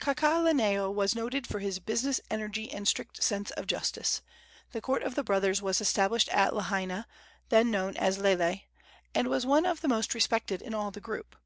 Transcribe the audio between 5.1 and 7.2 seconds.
the brothers was established at Lahaina